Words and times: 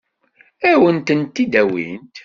Ad 0.69 0.75
wen-tent-id-awint? 0.81 2.15